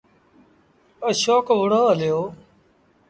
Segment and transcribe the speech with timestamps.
[1.09, 2.21] اشوڪ وُهڙو هليو۔